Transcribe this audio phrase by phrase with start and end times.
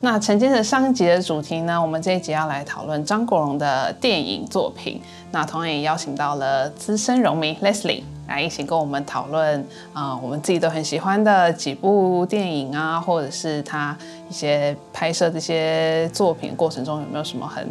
[0.00, 5.02] 那承接着上一集的主题呢，我们这一集要来讨论张国荣的电影作品。
[5.32, 13.98] 那同样也邀请到了资深荣迷 Leslie 来一起跟我们讨论啊、我们自己都很喜欢的几部电影啊，或者是他
[14.30, 17.68] 一些拍摄这些作品过程中有没有什么很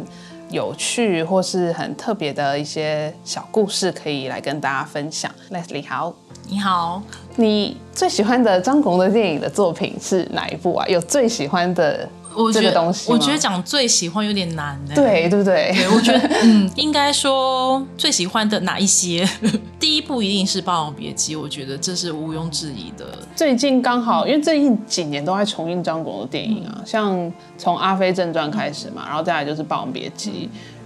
[0.50, 5.30] 有趣或是很特别的一些小故事可以来跟大家分享。
[5.50, 6.14] Leslie 好，
[6.46, 7.02] 你好，
[7.36, 10.86] 你最喜欢的张国荣的电影的作品是哪一部啊？
[10.88, 12.08] 有最喜欢的这
[12.44, 14.92] 我觉得个东西我觉得讲最喜欢有点难呢。
[14.94, 15.72] 对对不对？
[15.74, 19.28] 对，我觉得 嗯，应该说最喜欢的哪一些？
[19.80, 23.06] 第一部一定是《霸王别姬》，我觉得这是毋庸置疑的。
[23.34, 30.30] 最近刚好，因为最近几年都在重映张国荣的电影啊，像从《阿飞正传》开始嘛，然后再来就是《霸王别姬》，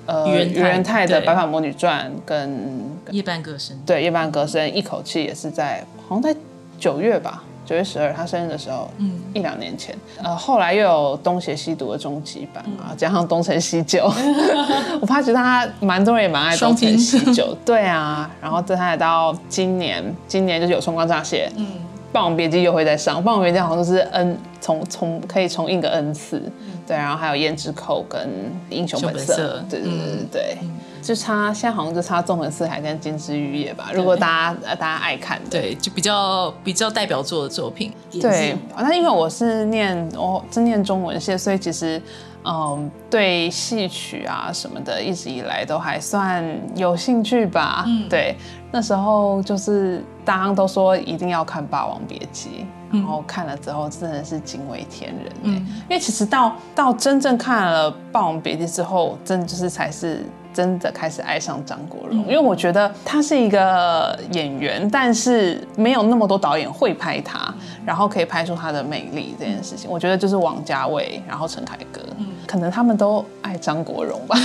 [0.07, 6.35] 呃，余元泰余元泰的《白发魔女传》跟夜半歌声，对《夜半歌声》，一口气也是在好像在
[6.79, 14.05] 九月吧，九月十二他生日的时候，嗯，一两年前，呃，后来又有东邪西毒的终极版啊，加上东成西就，
[15.01, 21.65] 我发觉他蛮多人也蛮爱东成西就，对啊，然后再来到今年，今年就是有《春光乍泄》，嗯，
[22.13, 26.43] 《霸王别姬》又会再上，《霸王别姬》好像是 N 重重可以重印个 N 次，
[26.87, 28.21] 对，然后还有《胭脂扣》跟
[28.69, 30.59] 《英雄本色》对对对对。
[31.03, 33.91] 就差现在好像就差《纵横四海》跟《金枝玉叶》吧。
[33.93, 37.93] 如果大家呃大家爱看的，对，就比较比较代表作的作品。
[38.21, 42.01] 对，那因为我是念我是念中文系，所以其实
[42.45, 46.43] 嗯对戏曲啊什么的，一直以来都还算
[46.77, 47.85] 有兴趣吧。
[47.87, 48.37] 嗯对，
[48.71, 52.49] 那时候就是大家都说一定要看《霸王别姬》。
[52.93, 55.55] 然后看了之后真的是惊为天人、欸嗯
[55.89, 60.23] 因为其实到到真正看了《霸王别姬》之后，真的就是才是
[60.55, 67.53] 真的开始爱上张国荣，因为我觉得他是一个演员，但是没有那么多导演会拍他，
[67.85, 72.01] 然后可以拍出他的魅力这件事情，我觉得就是王家卫，然后陈凯歌，
[72.47, 74.37] 可能他们都爱张国荣吧。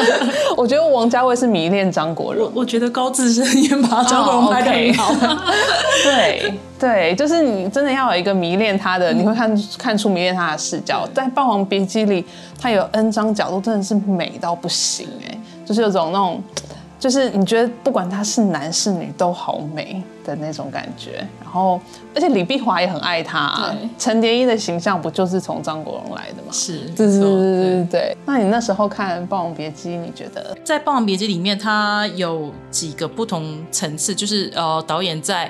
[0.56, 2.50] 我觉得王家卫是迷恋张国荣。
[2.54, 5.14] 我，我觉得高智深也把张国荣拍的很好。
[6.04, 6.52] 对。
[6.80, 11.06] 对，就是你真的要有一个迷恋他的，你会看看出迷恋他的视角。
[11.12, 12.24] 在《霸王别姬》里，
[12.58, 15.38] 他有 N 张角度，真的是美到不行哎，
[15.70, 16.42] 就是有种那种，
[16.98, 21.24] 就是你觉得不管他是男是女都好美的那种感觉。
[21.40, 21.80] 然后，
[22.12, 26.48] 而且李碧华也很爱他、啊，陈蝶衣的形象不就是从张国荣来的吗？
[26.50, 28.16] 是，对对对对对对。
[28.26, 30.56] 那你那时候看《霸王别姬》，你觉得？
[30.64, 35.48] 在《霸王别姬》里面，他有几个不同层次，就是呃，导演在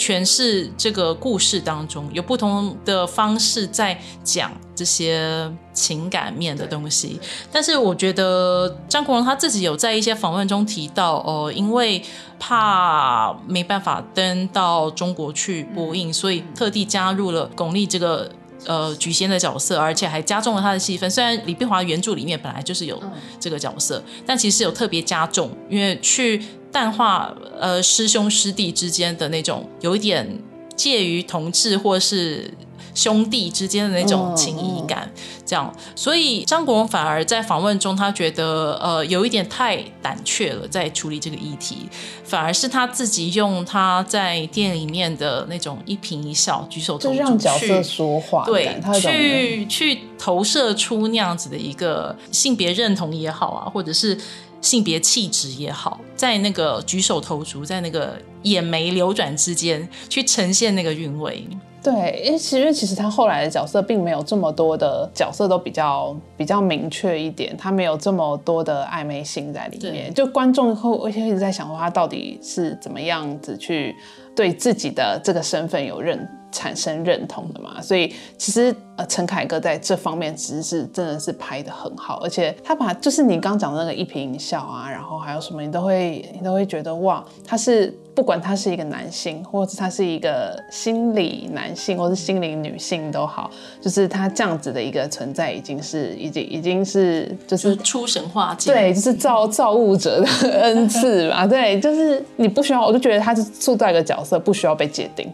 [0.00, 7.20] 诠释这个故事当中，有不同的方式在讲这些情感面的东西。
[7.52, 12.02] 但是我觉得张国荣他自己有在一些访问中提到，呃，因为
[12.38, 18.32] 怕没办法登到中国去播映，所以特地加入了巩俐这个。
[18.66, 21.10] 呃，菊仙的角色，而且还加重了他的戏份。
[21.10, 23.02] 虽然李碧华原著里面本来就是有
[23.38, 30.38] 这个角色，但其实有特别加重，因为去淡化呃师兄师弟之间的那种有一点
[30.76, 32.52] 介于同志或是
[32.94, 35.10] 兄弟之间的那种情谊感，
[35.46, 41.88] 这样，所以张国荣反而在访问中，他觉得呃有一点太胆怯了，在处理这个议题，
[42.24, 54.18] 反而是他自己用他在电影里面的那种一颦一笑、举手投足就让角色去说话对去去投射出那样子的一个性别认同也好啊，或者是
[54.60, 61.46] 性别气质也好，在那个举手投足，在那个眼眉流转之间，去呈现那个韵味。
[61.82, 73.96] 对，因为其实其实他后来的角色并没有这么多的角色都比较比较明确一点，他没有这么多的暧昧性在里面，就观众会会一直在想说他到底是怎么样子去
[74.36, 93.50] 对自己的这个身份有认产生认同的嘛，所以其实呃陈凯歌在这方面其实是真的是拍的很好，而且他把就是你刚讲的那个一颦一笑啊，然后还有什么你都会你都会觉得哇，他是不管他是一个男性，或者他是一个心理男性，或是心灵女性都好，
[93.80, 100.28] 就是他这样子的一个存在，已经是已经已经是就就是是出神化境，对，就是造造物者的
[100.60, 101.46] 恩赐吧。
[101.46, 105.32] 对，就是你不需要，我就觉得他是塑造一个角色，不需要被界定。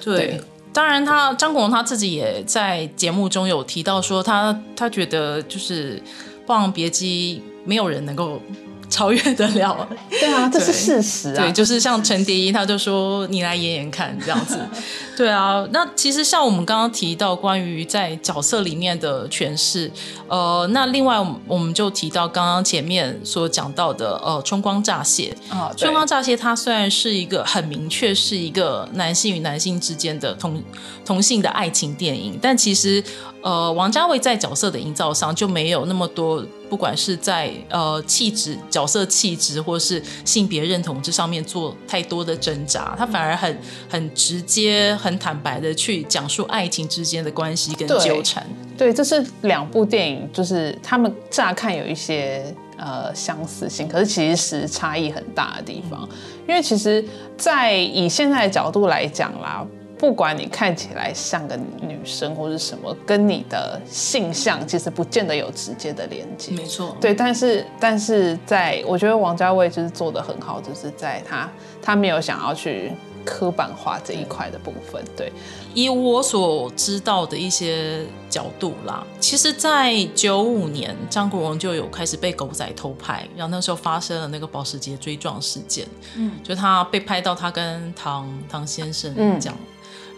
[0.00, 0.40] 对对
[0.72, 5.96] 当然他，张国荣他自己也在节目中有提到说他，他觉得就是
[6.46, 8.40] 《霸王别姬》没有人能够
[8.88, 9.88] 超越得了。
[10.10, 11.44] 对啊，这是事实啊。
[11.44, 14.58] 对，就是像陈蝶衣，他就说你来演演看这样子。
[15.18, 19.90] 对啊，那其实像我们刚刚提到关于在角色里面的诠释，
[20.28, 25.36] 呃，那另外我们就提到刚刚前面所讲到的呃《春光乍泄》。
[25.52, 30.62] 啊，《春光乍泄》它虽然是一个很明确是一个男性与男性之间的同
[31.04, 33.02] 同性的爱情电影，但其实
[33.42, 48.46] 呃，王家卫在角色的营造上就没有那么多，不管是在呃气质、角色气质，或是性别认同这上面做太多的挣扎，他反而很很直接、很坦白的去讲述爱情之间的关系跟纠缠。
[48.76, 52.44] 对，这是两部电影，就是他们乍看有一些
[52.76, 56.08] 呃相似性，可是其实差异很大的地方。
[56.46, 57.04] 因为其实，
[57.36, 59.66] 在以现在的角度来讲啦，
[59.98, 66.52] 不管你看起来像个女生或是什么，跟你的性向其实不见得有直接的连接。
[66.52, 71.50] 没错，对，但是但是在我觉得王家卫就是做的很好，就是在他
[71.82, 72.92] 他没有想要去。
[73.24, 75.30] 刻板化这一块的部分，对，
[75.74, 85.86] 以我所知道的一些角度啦，其实，在九五年，张国荣就有开始被狗仔偷拍，然后那时候发生了那个保时捷追撞事件，
[86.16, 89.58] 嗯，就他被拍到他跟唐唐先生这样，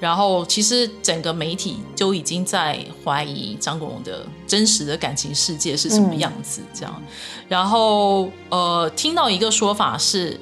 [0.01, 7.03] 然后其实整个媒体就已经在怀疑张国荣的真实的感情世界是什么样子，这样，
[7.49, 10.41] 然后呃，听到一个说法是。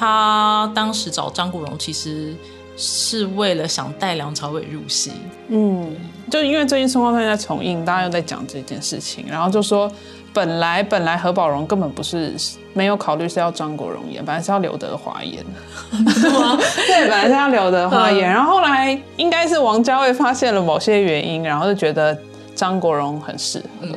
[0.00, 2.32] 他当时找张国荣，其实
[2.76, 5.10] 是为了想带梁朝伟入戏。
[5.48, 5.92] 嗯，
[6.30, 9.90] 就因为最近《春光灿烂》在重映，大家又在讲这件事情，然后就说
[10.32, 12.32] 本来本来何宝荣根本不是
[12.78, 15.44] 没有考虑是要张国荣演，本来是要刘德华演。
[15.90, 22.16] 对，本来是要刘德华演，然后后来应该是王家卫发现了某些原因，然后就觉得
[22.54, 23.88] 张国荣很适合。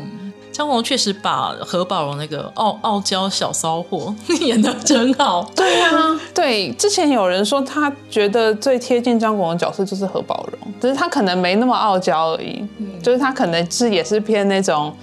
[0.52, 5.50] 张国荣确实把何宝荣那个傲傲娇小骚货 演的真好。
[5.56, 12.66] 对啊，对，之前有人说他觉得最贴近张国荣角色就是何宝荣，只是他可能没那么傲娇而已，
[13.02, 14.94] 就是他可能是也是偏那种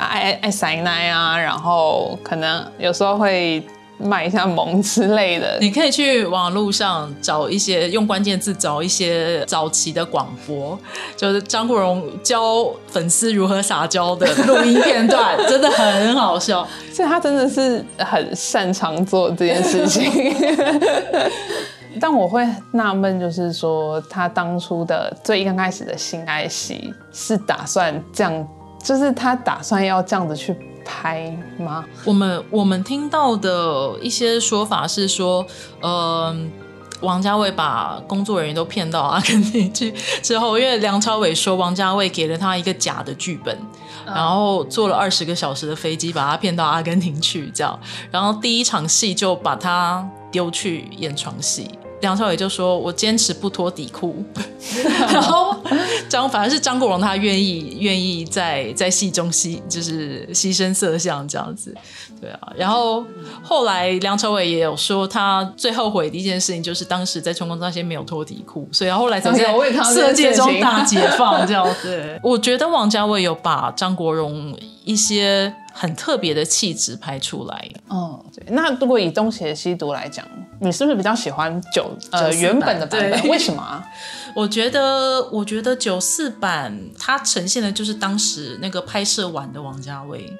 [0.00, 3.64] 爱爱塞奶啊，然后可能有时候会。
[3.98, 10.76] 卖一下萌之类的，你可以去网络上找一些用关键字找一些早期的广播，
[11.16, 16.66] 就是张国荣教粉丝如何撒娇的 录音片段，真的很好笑。
[16.92, 20.34] 所以他真的是很擅长做这件事情。
[22.00, 28.48] 但我会纳闷，就是说他当初的最刚开始的性爱戏是打算这样，
[28.82, 30.56] 就是他打算要这样子去。
[30.84, 31.84] 拍吗？
[32.04, 35.46] 我们我们听到的一些说法是说，
[35.80, 36.36] 呃，
[37.00, 43.56] 王家卫把工作人员都骗到阿根廷去之后，因为梁朝伟说王家卫给了他一个假的剧本，
[44.04, 47.78] 然后坐了二十个小时的飞机把他骗到阿根廷去，这样，
[48.10, 51.70] 然后第一场戏就把他丢去演床戏。
[52.02, 54.22] 梁朝伟就说：“我坚持不脱底裤。
[55.10, 55.56] ”然后
[56.08, 61.74] 张反而是张国荣，他愿意愿意在在戏中牺就是牺牲色相这样子，
[62.20, 62.52] 对啊。
[62.56, 63.04] 然后
[63.42, 69.44] 后来梁朝伟也有说，他最后悔的一件事情就是当时在《春光乍泄》没有脱底裤，所以后来才 在
[69.84, 72.20] 色戒中大解放这样子。
[72.22, 74.54] 我觉得王家卫有把张国荣
[74.84, 75.54] 一些。
[75.72, 77.70] 很特别的气质拍出来。
[77.88, 78.44] 嗯，对。
[78.50, 80.26] 那如果以《东邪西毒》来讲，
[80.60, 83.28] 你是不是比较喜欢九呃原本的版本？
[83.28, 83.82] 为什么？
[84.36, 90.32] 我觉得，我觉得九四版它呈现的就是当时那个拍摄完的王家卫，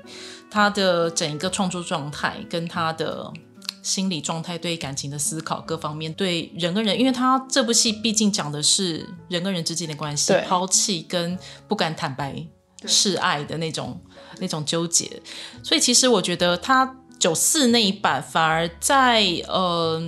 [0.50, 3.30] 他的整一个创作状态跟他的
[3.82, 12.46] 心理状态、对感情的思考各方面，对人跟人，因为他这部戏毕竟讲的是人跟人之间的关系，抛弃跟不敢坦白
[12.86, 14.00] 示爱的那种。
[14.42, 15.22] 那种纠结，
[15.62, 20.02] 所以其实我觉得他九四那一版反而在呃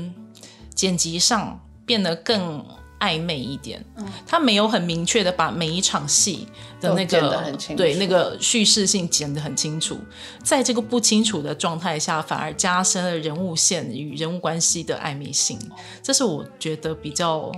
[0.74, 2.66] 剪辑上变得更
[2.98, 3.84] 暧昧一点。
[3.96, 6.48] 嗯，他没有很明确的把每一场戏
[6.80, 9.96] 的那个对那个叙事性剪得很清楚，
[10.42, 15.56] 在这个不清楚的状态下，反而加深了人物线与人物关系的暧昧性。
[16.02, 17.52] 这是我觉得比较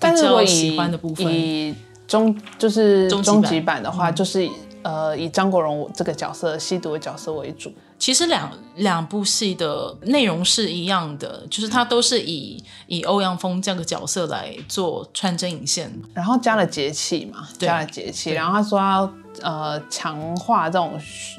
[0.00, 1.32] 比较喜欢的部分。
[1.32, 1.72] 以
[2.08, 4.50] 终就是终极版的话，就是。
[4.86, 7.72] 呃，以张国荣这个角色吸毒的角色为主。
[7.98, 19.12] 其实两两部戏的内容是一样的，就是他都是以以欧阳锋这样的角色来做穿针引线，然后加了节气嘛，加了节气，然后他说要
[19.42, 20.92] 呃强化这种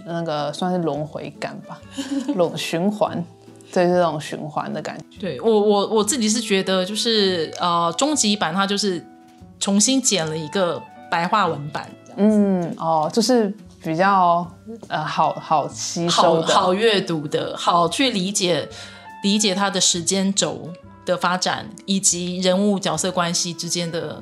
[0.06, 1.80] 那个算是轮回感吧，
[2.36, 3.24] 轮循环，
[3.72, 5.06] 对这种循环的感觉。
[5.22, 9.01] 对我我我自己是觉得就是呃终极版它就是
[9.58, 11.89] 重新剪了一个白话文版。
[12.18, 12.76] 嗯。
[12.78, 14.46] 哦，就是比较
[14.88, 18.68] 呃好好吸收的、好阅读的、好去理解
[19.24, 20.70] 理解它的时间轴
[21.06, 24.22] 的发展，以及人物角色关系之间的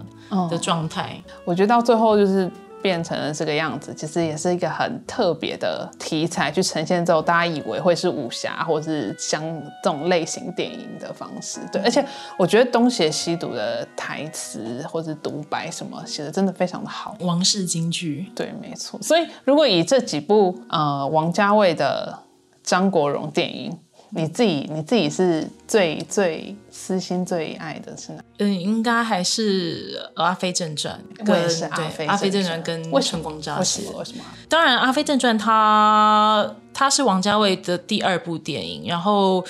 [0.50, 1.22] 的状态。
[1.44, 2.52] 我觉得到最后就是
[2.86, 9.42] 变成了这个样子，其实也是一个很特别的题材去呈现之后，大家以为会是武侠或是像
[9.84, 11.60] 这种类型电影的方式。
[11.74, 12.06] 对，而且
[12.38, 18.27] 我觉得东邪西毒的台词或者独白什么写的真的非常的好，王室京剧。
[18.36, 19.01] 对，没错。
[19.01, 22.20] 所以如果以这几部呃王家卫的
[22.62, 23.75] 张国荣电影。
[24.17, 28.24] 你自己你自己是最最私心最爱的是哪？
[28.38, 30.98] 嗯，应该还是《阿飞正传》。
[31.29, 33.81] 我也是《阿飞阿飞正传》跟《春光乍泄》。
[33.98, 34.24] 为什么？
[34.48, 39.43] 当然，《阿飞正传》它它是王家卫的第二部电影，然后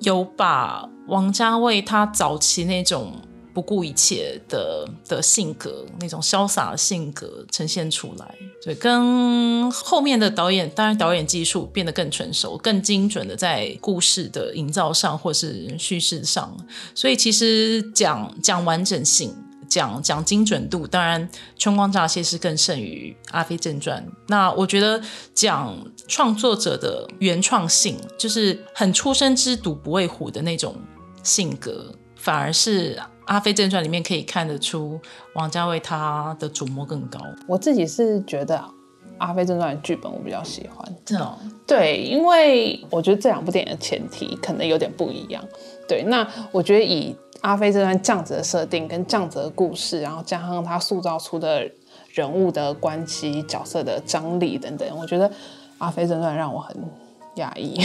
[0.00, 3.12] 有把王家卫他早期那种。
[3.52, 16.56] 不顾一切的的性格，那种潇洒的性格呈现出来，对，跟后面的导演，当然导演技术变得更成熟、更精准的在故事的营造上，或是叙事上，
[16.94, 19.34] 所以其实讲讲完整性、
[19.68, 21.28] 讲讲精准度，当然
[21.58, 24.04] 《春光乍泄》是更胜于《阿飞正传》。
[24.28, 25.02] 那我觉得
[25.34, 25.76] 讲
[26.06, 30.76] 创作者的原创性，就是很出生之犊不畏虎的那种
[31.22, 32.94] 性格，反而是。
[33.30, 35.00] 《阿飞正传》里面可以看得出
[35.34, 37.20] 王家卫他的琢磨更高。
[37.46, 38.56] 我自己是觉得
[39.18, 41.38] 《阿飞正传》的剧本我比较喜欢，真的。
[41.64, 45.44] 对，因为我觉得这两部电影的前提可能有点不一样。
[45.88, 51.70] 对，那我觉得以《阿飞正传》这样子的设定跟这样子的故事，然后加上他塑造出的
[52.12, 55.28] 人物的关系、角色的张力等等，我觉得
[55.78, 56.76] 《阿飞正传》让我很。
[57.36, 57.80] 压抑，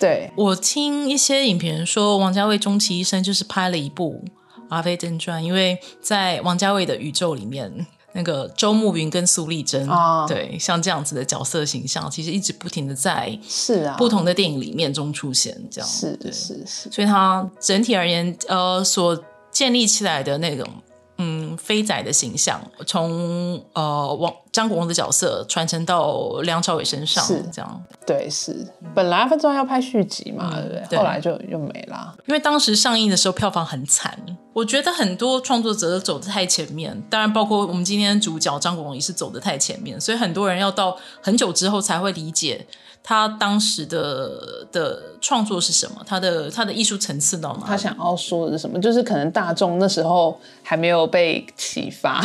[0.00, 4.22] 对我听一些影评人说，王家卫终其一生就是拍了一部。
[4.72, 9.86] 《阿飞正传》，因为在王家卫的宇宙里面，那个周慕云跟苏丽珍，
[10.26, 20.66] 对，像这样子的角色形象，其实一直不停的在是啊不同的电影里面中出现，这样是是是，所以它整体而言，呃，所建立起来的那种。
[21.56, 27.84] 飞仔的形象从呃王张国荣的角色传承到梁朝伟身上，是这样。
[28.06, 30.98] 对，是本来分钟要拍续集嘛，对不对？
[30.98, 32.14] 后来就又没了。
[32.26, 34.18] 因为当时上映的时候票房很惨，
[34.52, 42.66] 我觉得很多创作者都走的太前面，当然包括我们今天主角张国荣也是走的太前面，所以很多人要到很久之后才会理解。
[43.04, 45.96] 他当时的的创作是什么？
[46.06, 47.66] 他的他的艺术层次到哪？
[47.66, 48.80] 他想要说的是什么？
[48.80, 52.22] 就是可能大众那时候还没有被启发，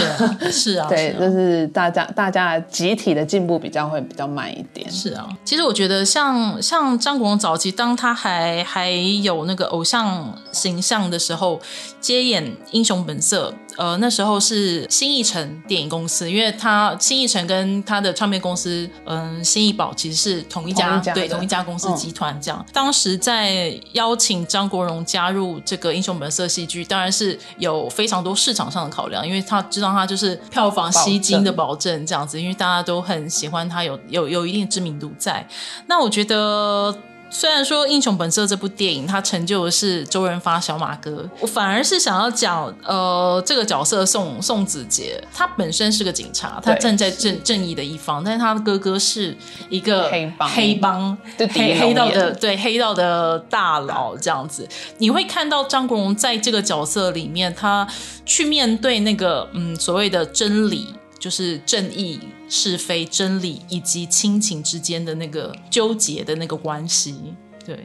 [0.52, 4.90] 是啊， 对，就是大家大家集体的进步比较会比较慢一点。
[4.92, 11.60] 是啊，其实我觉得像像张国荣早期，当他还还有那个偶像形象的时候，
[12.00, 13.52] 接演《英雄本色》。
[13.78, 22.66] 呃，那时候是新艺城电影公司，因为他新艺城跟他的唱片公司，嗯，新艺宝其实是同一家，对，同一家公司集团这样。
[22.74, 35.48] 当时在邀请张国荣加入这个英雄本色戏剧，当然是有非常多市场上的考量，因为他知道他就是票房吸金的保证这样子，因为大家都很喜欢他，有有有一定知名度在。
[35.86, 36.98] 那我觉得。
[37.30, 49.36] 虽然说《英雄本色》这部电影，它成就的是周润发小马哥，我反而是想要讲，呃，这个角色宋宋子杰，他本身是个警察，他站在正正义的一方，但是他的哥哥是
[49.70, 54.68] 一个黑帮，黑帮，黑黑道的，对黑道的大佬这样子。
[54.98, 57.88] 你会看到张国荣在这个角色里面，他
[58.26, 60.96] 去面对那个嗯所谓的真理。
[61.28, 67.78] 就是正义、是非、真理以及亲情之间的那个纠结的那个关系，对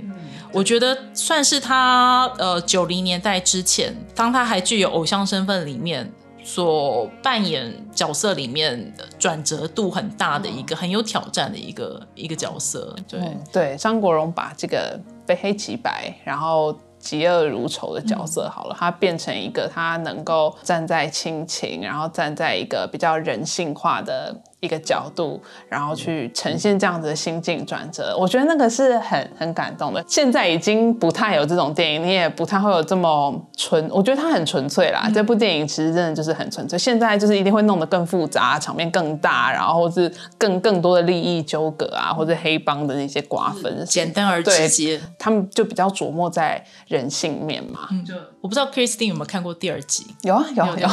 [0.53, 6.09] 我觉得算是他呃九零年代之前，当他还具有偶像身份里面
[6.45, 12.95] 所扮演角色里面转折度很大的一个很有挑战的一个一个角色。
[13.09, 13.21] 对
[13.53, 14.97] 对，张国荣把这个
[15.27, 16.79] 非黑即白，然后。
[17.03, 24.35] 嫉恶如仇的角色好了，他变成一个他能够站在亲情，然后站在一个比较人性化的。
[24.63, 30.03] 一个角度，然后去呈现这样子的心境转折，我觉得那个是很很感动的。
[30.07, 35.11] 现在已经不太有这种电影，你也不太会有这么纯，我觉得它很纯粹啦。
[35.13, 36.79] 这部电影其实真的就是很纯粹。
[36.79, 45.01] 现在就是一定会弄得更复杂，场面更大，然后是更更多的利益纠葛啊，或者黑帮的那些瓜分，简单而直接。
[45.19, 47.89] 他们就比较琢磨在人性面嘛。
[47.91, 50.07] 嗯，就我不知道 Christine 有没有看过第二集？
[50.23, 50.89] 有啊，有有。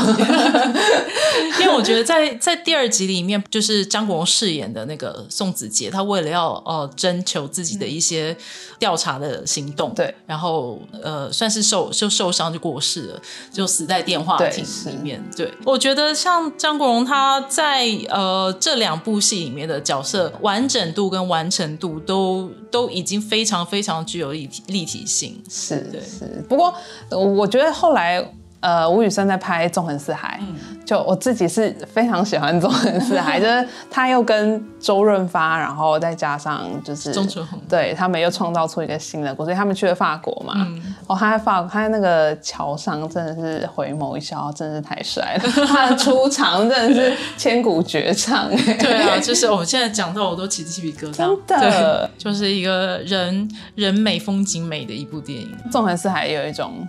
[1.62, 3.62] 因为我觉得在在第二集里面就。
[3.70, 8.36] 是张国荣饰演的那个宋子杰，他为了要呃征求自己的一些
[8.80, 13.22] 调查的行动，对，然后呃算是受就受伤就过世了，
[13.54, 15.24] 就死在电话亭里面。
[15.38, 25.40] 对，我觉得像张国荣他在呃这两部戏里面的角色完整度跟完成度都都已经非常非常具有立体立体性。
[25.48, 26.74] 是是，不过
[27.12, 28.34] 我觉得后来。
[28.62, 30.38] 呃，吴宇森在拍《纵横四海》，
[30.86, 40.68] 就我自己是非常喜欢《纵横四海》， 就是他又跟周润发，然后再加上就是钟楚红，对他们又创造出一个新的国，所以他们去了法国嘛。
[41.08, 45.50] 哦，他在法，他在那个桥上真的是回眸一笑，真的是太帅了。
[45.66, 48.50] 他的出场真的是千古绝唱。
[48.50, 56.86] 对啊，就是我现在讲到我都起鸡皮疙瘩，真的，就是一个人人美风景美的一部电影，《纵横四海》有一种。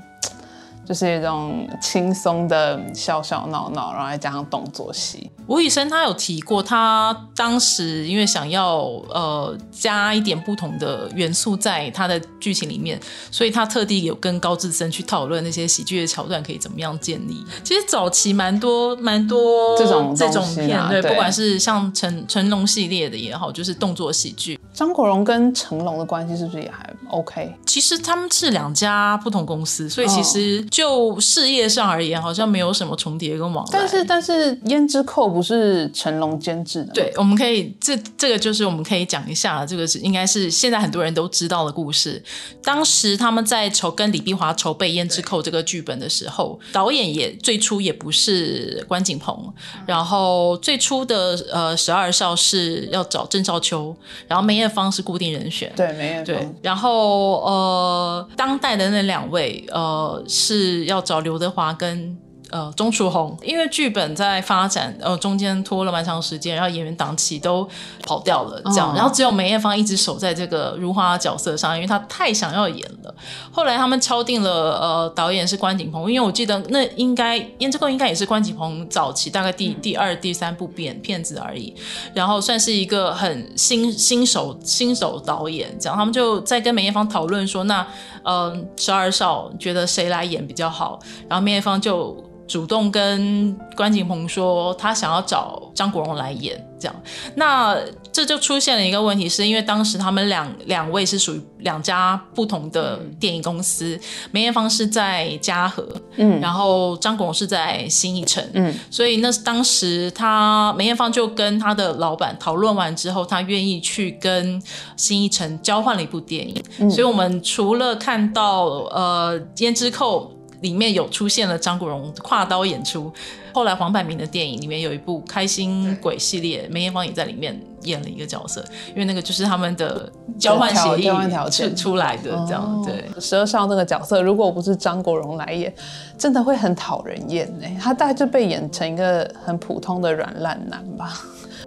[0.90, 5.30] 就是一种轻松的笑笑闹闹，然后再加上动作戏。
[5.46, 8.78] 吴宇森他有提过，他当时因为想要
[9.08, 12.98] 呃加一点不同的元素在他的剧情里面，
[13.30, 17.44] 所以他特地有跟高志森去讨论那些喜剧的桥段可以怎么样建立。
[17.62, 24.58] 其实早期蛮多蛮多这种这种片，对，不管是像成成龙系列的也好，就是动作喜剧。
[24.80, 27.54] 张国荣跟成龙的关系是不是也还 OK？
[27.66, 33.70] 其实他们是两家不同公司，所以其实就事业上而言，好像没有什么重叠跟往来。
[33.70, 36.94] 但是，但是《胭脂扣》不是成龙监制的？
[36.94, 42.22] 对，我们可以这这个就是我们可以讲一下，这个是应该是现在很多人都知道的故事。
[42.62, 49.52] 当时他们在筹跟李碧华筹备《胭脂扣》这个剧本的时候，导演也最初也不是关锦鹏，
[49.84, 53.94] 然后最初的呃十二少是要找郑少秋，
[54.26, 62.16] 然后梅艳芳是固定人选，对梅艳芳，然后呃当代的那两位呃是要找刘德华跟。
[62.50, 67.68] 呃，钟楚红，因为剧本在发展，呃，中间拖了蛮长时间，然后演员档期都
[68.02, 73.14] 跑掉了，这样，然后只有梅艳芳一直守在这个如花角色上，因为她太想要演了。
[73.52, 81.72] 后来他们敲定了，呃，导演是关锦鹏，因为我记得那应该《胭脂扣》应该也是关锦鹏早期大概第第二、第三部片片子而已，
[82.14, 87.86] 然后算是一个很新新手新手导演，这样，他们就在跟梅艳芳讨论说，那，
[88.24, 92.28] 嗯，十二少觉得谁来演比较好，然后梅艳芳就。
[92.50, 97.02] 主动跟关锦鹏说，他想要找张国荣来演，这样，
[97.36, 97.78] 那
[98.10, 103.96] 这就出现了一个问题，是因为当时他们两两位是属于两家不同的电影公司，
[104.32, 114.60] 梅艳芳是在嘉禾，嗯，然后张国荣是在新艺城，嗯，所以那当时他梅艳芳就跟他的老板讨论完之后，他愿意去跟
[114.96, 120.32] 新艺城交换了一部电影，所以我们除了看到呃胭脂扣。
[120.60, 123.12] 里面有出现了张国荣跨刀演出，
[123.52, 131.10] 后来黄百鸣的电影里面有一部《开心鬼》系列，梅艳芳也在里面演了一个角色，因为那个就是他们的交换协议
[131.50, 132.84] 出出来的这样。
[132.84, 135.74] 对，十二少那个角色，如果不是张国荣来演，
[136.18, 141.24] 真的会很讨人厌哎，他大概就被演成一个很普通的软烂男吧。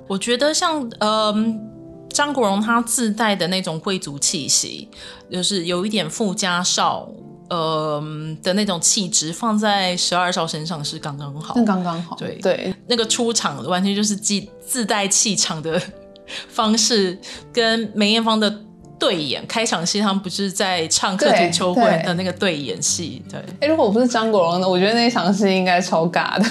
[0.08, 1.60] 我觉得像嗯
[2.10, 4.88] 张国荣他自带的那种贵族气息，
[5.32, 7.10] 就是有一点富家少。
[7.50, 8.02] 呃
[8.42, 12.16] 的那种气质放在十二少身上是刚刚好，那刚刚好。
[12.16, 15.82] 对对，那个出场完全就是自自带气场的
[16.50, 17.20] 方式，
[17.52, 18.62] 跟梅艳芳的
[18.98, 23.22] 对演开场戏，他们不是在唱《客途秋会》的那个对演戏。
[23.30, 26.46] 对，哎，如果我不是张国荣呢，我觉得那一场戏应该超尬的。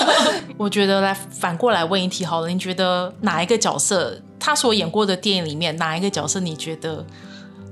[0.56, 7.04] 我觉得来反过来问一题好了，你觉得哪一个角色他所演过的电影里面哪一个角色你觉得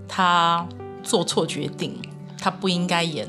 [0.06, 0.66] 他
[1.02, 1.98] 做错决定？
[2.40, 3.26] 他不应该演，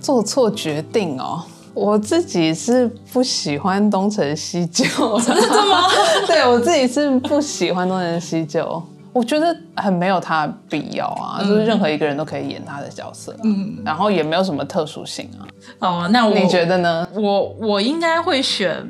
[0.00, 1.44] 做错决定哦。
[1.74, 4.84] 我自己是不喜欢东成西就，
[5.20, 5.82] 真的吗？
[6.26, 11.42] 对我自己是不喜欢东成西就，我觉得很没有他的必要啊。
[11.42, 15.44] 就是任何一个人都可以演他的角色，嗯，然后也没有什么特殊性啊。
[15.80, 17.06] 哦，那你觉得呢？
[17.12, 18.82] 我我应该会选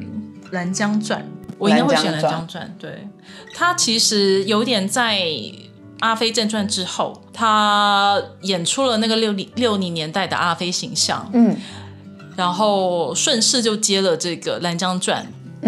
[0.52, 1.20] 《蓝江传》，
[1.58, 2.72] 我应该会选《蓝江传》。
[2.80, 3.08] 对
[3.52, 5.18] 他其实有点在。
[6.00, 11.56] 《阿飞正传》之后，他演出了那个六零六零年代的阿飞形象，嗯，
[12.36, 15.24] 然后顺势就接了这个《兰江传》。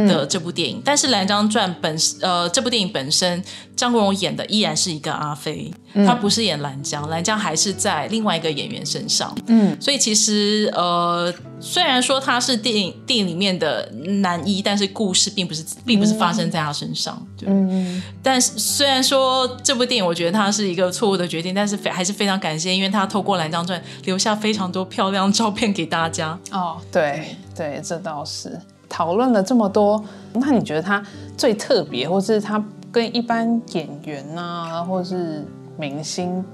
[0.06, 3.42] 的这部电影，但是《蓝江传》本呃这部电影本身，
[3.74, 5.72] 张国荣演的依然是一个阿飞，
[6.06, 9.37] 他不是演蓝江，蓝江还是在另外一个演员身上。
[9.46, 17.26] 嗯，所以其实呃虽然说他是电影电影里面的男一，但是故事并不是并不是发生在他身上。
[17.46, 26.38] 嗯，但是虽然说这部电影我觉得他是一个错误的决定，但是非还是非常感谢，因为他透过《蓝江传》留下非常多漂亮照片给大家。
[26.50, 28.61] 哦，对对，这倒是。
[28.88, 31.05] 讨论了这么多，那你觉得他
[31.37, 35.44] 最特别，或是他跟一般演员啊，或是
[35.77, 36.44] 明星，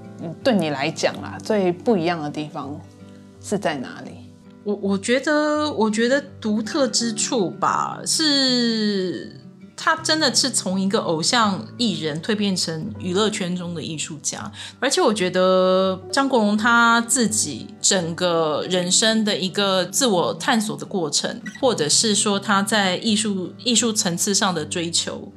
[0.43, 2.79] 对你来讲啊，最不一样的地方
[3.41, 4.11] 是在哪里？
[4.65, 9.39] 我我觉得，我觉得独特之处吧，是
[9.77, 25.33] 他真的是从一个偶像艺人蜕变成娱乐圈中的艺术家，而且我觉得张国荣他自己整个人生的一个自我探索的过程，或者是说他在艺术艺术层次上的追求。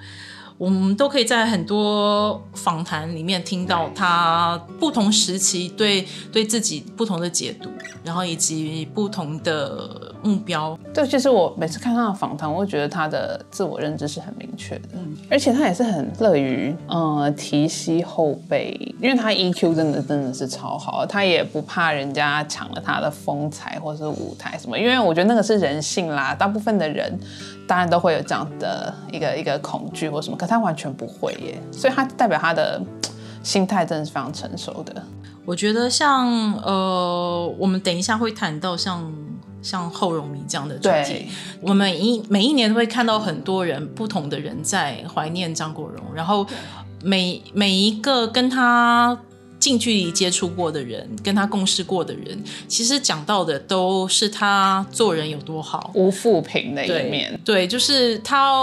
[0.60, 7.70] 我们都可以在很多访谈里面听到他不同时期对对自己不同的解读，
[8.04, 10.78] 然后以及不同的目标。
[10.94, 14.90] 对，其实我每次看他的访谈，我会觉得他的自我认知是很明确的，
[15.30, 27.20] 而且他也是很乐于呃提携后辈，因为他 EQ 真的真的是超好，他也不怕人家抢了他的风采或是舞台什么，因为我觉得那个是人性啦，大部分的人。
[27.68, 32.82] 当然都会有这样的一个一个恐惧或什么，可他完全不会耶，所以他代表他的
[33.44, 35.04] 心态真的是非常成熟的。
[35.44, 39.12] 我觉得像呃，我们等一下会谈到像
[39.68, 41.28] 像后荣迷这样的主题，
[41.62, 46.48] 我们一每一年都会看到很多人不同的人在怀念张国荣，然后
[47.04, 49.18] 每每一个跟他。
[49.60, 57.38] 近距离接触过的人，跟他共事过的人，其实讲到的都是他做人有多好，无负评的一面。
[57.44, 58.54] 对，就是他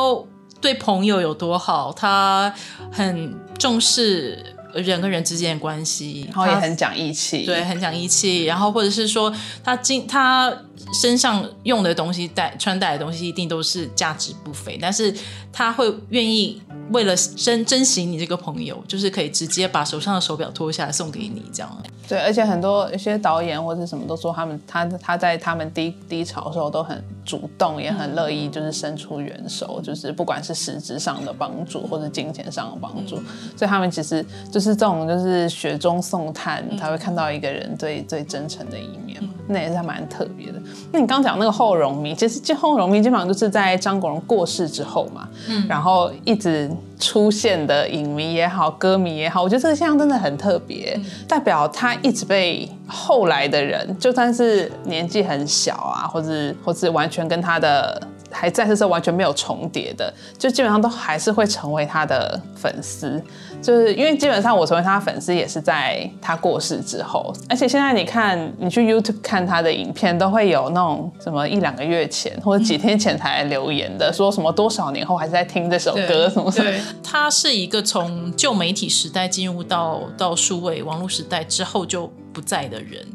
[0.60, 2.54] 对朋友有多好，他
[2.92, 4.38] 很重视
[4.72, 7.44] 人跟人之间的关系，然后也很讲义气。
[7.44, 8.44] 对，很讲义气。
[8.44, 10.56] 然后或者是说，他今他
[11.00, 15.14] 身上用的东西、带穿戴的东西，一定都是价值不菲，但是
[15.52, 16.60] 他会愿意。
[16.92, 21.82] 为了珍珍惜你这个朋友，就是可以直接把手上的手表脱下来送给你，这样。
[22.06, 33.16] 对，而且很多一些导演或者什么都说，他们他他在他们低低潮的时候都很主动，也很乐意，就是伸出援手，就是不管是实质上的帮助或者金钱上的帮助。
[33.56, 40.60] 所以他们其实就是这种，就是雪中送炭，才会看到一个人最最真诚的一面，那也是蛮特别的。
[40.92, 46.70] 那你刚讲那个后荣迷，其实这后荣迷基本上就是在张国荣过世之后嘛，嗯，然后一直。
[46.96, 50.98] 出现的影迷也好，歌迷也好，我觉得这个现象真的很特别，
[51.28, 58.00] 代表他一直被后来的人，就算是年纪很小啊，或者或者完全跟他的。
[58.34, 63.22] 还在世时候完全没有重叠的，就基本上都还是会成为他的粉丝，
[63.62, 76.70] 就是因为基本上我成为他的粉丝也是在他过世之后，而且现在你看你去 YouTube 看他的影片，都会有那种什么一两个月前或者几天前才留言的，说什么多少年后还是在听这首歌什么什么。
[77.02, 83.06] 他是一个从旧媒体时代进入到到数位网络时代之后就不在的人，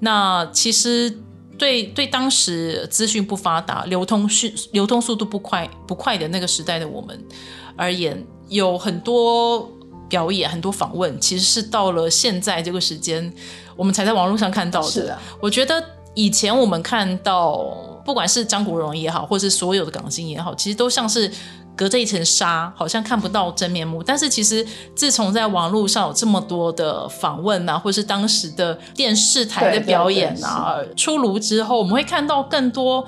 [0.00, 1.18] 那其实。
[1.58, 7.18] 对对，当时资讯不发达、流通迅流通速度不快不快的那个时代的我们
[7.76, 9.70] 而言，有很多
[10.08, 13.32] 表演、很多访问，其实是到了现在这个时间，
[13.76, 14.90] 我们才在网络上看到的。
[14.90, 15.82] 是我觉得
[16.14, 17.58] 以前我们看到，
[18.04, 21.30] 不管是张国荣也好，或是所有的港星也好，其实都像是。
[21.76, 24.02] 隔着一层纱，好像看不到真面目。
[24.02, 33.06] 但是其实，自从在网络上有这么多的访问啊，或是当时的电视台的表演啊出炉之后，我们会看到更多。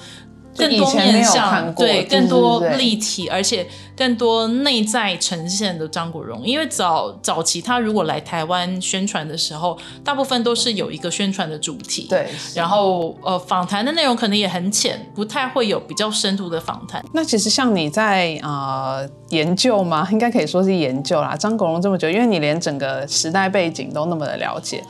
[0.59, 3.67] 更多面向，对，更多立体，而且
[3.97, 6.43] 更多内在呈现的张国荣。
[6.45, 12.29] 因为早早期他如果来台湾宣传的时候，大部分都是有一个宣传的主题，对。
[12.55, 17.05] 然后呃，访谈的内容可能也很浅，不太会有比较深度的访谈。
[17.13, 20.09] 那其实像你在呃研究吗？
[20.11, 21.37] 应该可以说是研究啦。
[21.37, 24.83] 张国荣这么久，因为你连整个时代背景都那么的了解，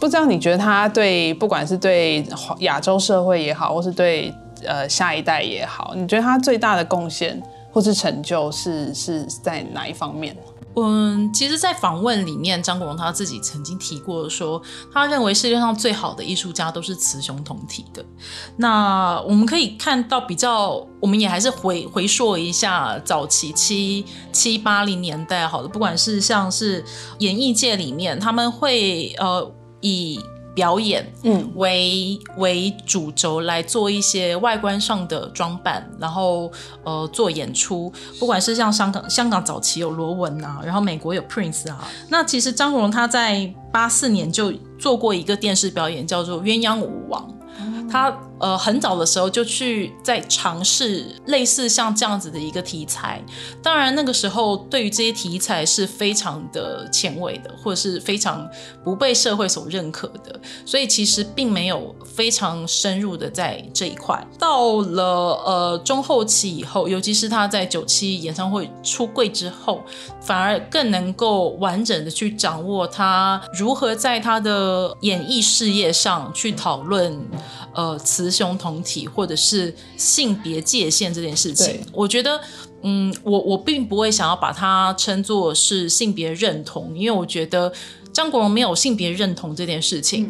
[0.00, 2.24] 不知道你觉得他对不管是对
[2.60, 4.32] 亚洲社会也好，或是对
[4.64, 7.42] 呃，下一代也好，你觉得他最大的贡献
[7.72, 10.36] 或是成就是是在哪一方面？
[10.78, 14.60] 嗯，其实，在访问里面，张国荣他自己曾经提过说，
[14.92, 18.04] 他认为世界上最好的艺术家都是雌雄同体的。
[18.58, 26.84] 那我们可以看到，比较，我们也还是回回溯一下早期七七八零年代，好的，不管是像是
[27.20, 30.20] 演艺界里面，他们会呃以。
[30.56, 36.50] 表演，嗯，为为主轴来做一些外观上的装扮，然后
[36.82, 47.22] 呃做演出，不管是像香港，香港早期有罗文啊，然后美国有 Prince 啊，那其实张国荣他在八四年就做过一个电视表演，叫做《鸳鸯舞王》。
[47.90, 53.22] 他呃很早的时候就去在尝试类似像这样子的一个题材，
[53.62, 58.46] 当然那个时候对于这些题材是非常的前卫的，或者是非常
[58.84, 64.26] 不被社会所认可的，所以其实并没有非常深入的在这一块。
[64.38, 65.04] 到了
[65.44, 69.82] 呃中后期以后，尤其是他在九七演唱会出柜之后，
[70.20, 77.18] 反而更能够完整的去掌握他如何在他的演艺事业上去讨论。
[77.76, 82.40] 呃，雌雄同体或者是性别界限这件事情，我觉得，
[82.82, 87.70] 嗯，我我并不会想要把它称作是性别认同，因为我觉得
[88.14, 90.26] 张国荣没有性别认同这件事情。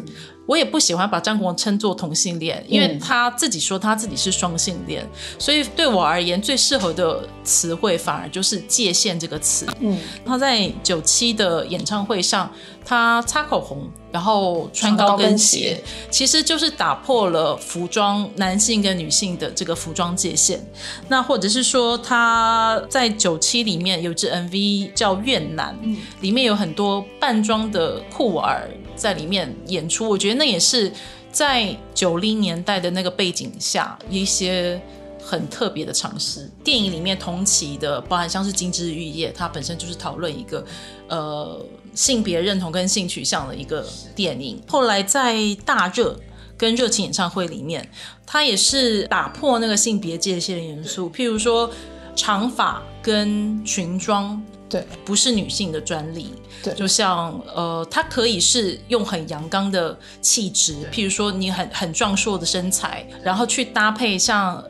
[0.46, 5.04] 我也不喜欢把张国荣称作同性恋，因为他自己说他自己是双性恋，
[5.38, 9.66] 所以对我而言最适合的词汇反而就是界限这个词。
[9.80, 12.50] 嗯，他在九七的演唱会上，
[12.84, 20.64] 他擦口红，然后穿高跟鞋，其实就是打破了服装男性跟女性的这个服装界限。
[21.08, 25.76] 那或者是说他在九七里面有支 MV 叫《越南》，
[26.20, 28.70] 里面有很多扮装的酷儿。
[28.96, 30.90] 在里面演出，我觉得那也是
[31.30, 34.80] 在九零年代的那个背景下一些
[35.22, 36.50] 很特别的尝试。
[36.64, 40.64] 电影里面同期的，包含像是《金枝玉叶》，它本身就是讨论一个
[41.08, 44.60] 呃性别认同跟性取向的一个电影。
[44.66, 46.12] 后来在《大热》
[46.56, 47.88] 跟《热情演唱会》里面，
[48.24, 51.70] 它也是打破那个性别界限的元素，譬如说
[52.14, 54.42] 长发跟裙装。
[54.68, 56.32] 对，不是女性的专利。
[56.62, 64.62] 对，就像呃，它可以是用很阳刚的气质，譬如说你很很壮硕的身材，然后去搭配像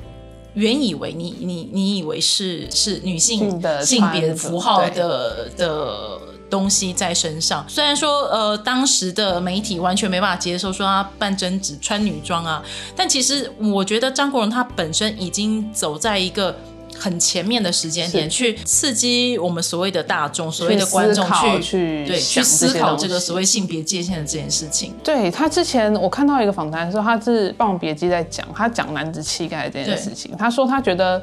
[0.54, 7.64] 原以为你你你以为是是女性的性别符号的的东西在身上。
[7.68, 12.62] 虽然说呃，当时的媒体完全没办法接受说她扮贞子穿女装啊，
[12.94, 16.54] 但其实我觉得张国荣他本身已经走在一个。
[16.98, 21.24] 很前面的时间点，去刺激我们所谓的大众、所谓的观众
[21.60, 24.94] 去对去思考这个所谓性别界限的这件事情。
[25.04, 30.36] 对他之前，我看到一个访谈说，他是《霸王别姬》在讲，他讲男子气概这件事情。
[30.36, 31.22] 他说他觉得，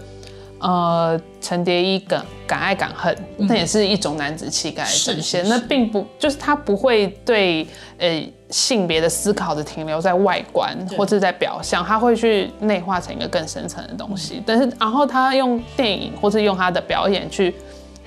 [0.60, 5.48] 呃，陈蝶衣敢敢爱敢恨，那也是一种男子气概的展现。
[5.50, 8.24] 那并不就是他不会对呃。
[8.54, 14.44] 性别的思考的停留在外观或者在表象，他会去内化成一个更深层的东西。
[14.46, 17.56] 但是，然后他用电影或是用他的表演去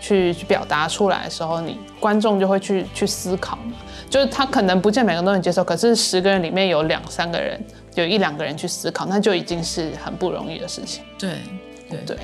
[0.01, 3.73] 去去表达出来的时候，你观众就会去去思考嘛。
[4.09, 7.61] 就是他可能不见每个人都能接受，可是十个人里面有两三个人，
[7.97, 11.03] 有一两个人去思考，那就已经是很不容易的事情。
[11.19, 11.31] 对
[11.91, 12.17] 对对。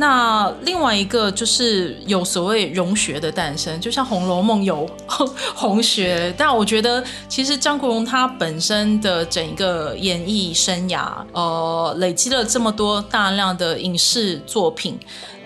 [0.00, 4.88] 那另外一个就是有所谓融学的诞生，就像《红楼梦》有
[5.54, 14.98] 红学，但我觉得其实张国荣他本身的整个演艺生涯，呃，累积了这么多大量的影视作品。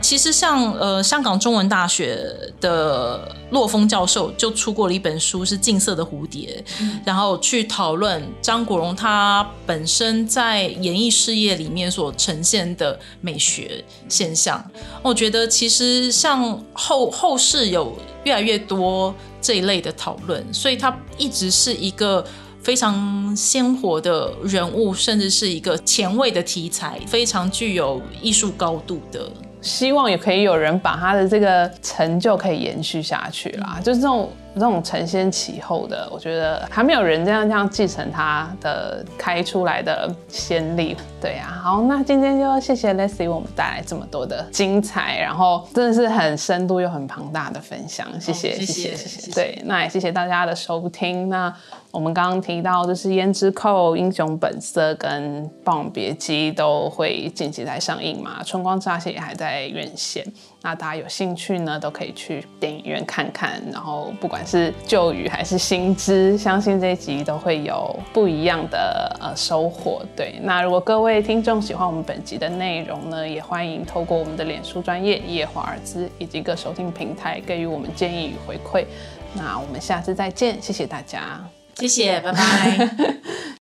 [0.04, 6.62] 其实像呃香港中文大学的洛峰教授就出过了一本书，是《近色的蝴蝶》，
[7.06, 14.62] 然后去讨论张国荣他本身在演艺事业里面所呈现的美学现象。
[15.02, 22.22] 我觉得其实像后后世有越来越多这一类的讨论，所以他一直是一个
[22.62, 29.32] 非常鲜活的人物，甚至是一个前卫的题材，非常具有艺术高度的。
[29.64, 40.94] 希望也可以有人把他的这个成就可以延续下去啦，就是这种这种承先启后的，我觉得还没有人这样这样继承他的开出来的先例。
[41.18, 49.32] 对呀，好，那今天就谢谢 Leslie 为我们带来这么多的精彩，然后真的是很深度又很庞大的分享，谢谢谢谢谢谢。
[49.32, 51.30] 对，那也谢谢大家的收听。
[51.30, 51.50] 那
[51.94, 60.26] 我们刚刚提到就是《胭脂扣》《英雄本色》跟《霸王别姬》都会近期在上映嘛，《春光乍泄》也还在院线。
[60.60, 63.62] 那大家有兴趣呢，都可以去电影院看看。
[63.72, 70.02] 然后不管是旧语还是新知，相信这一集都会有不一样的呃收获。
[70.16, 78.84] 对，那如果各位听众喜欢我们本集的内容呢，也欢迎透过我们的脸书专业夜华尔兹以及各收听平台给予我们建议与回馈。
[79.32, 81.40] 那我们下次再见，谢谢大家。
[81.76, 83.14] 谢谢，拜拜。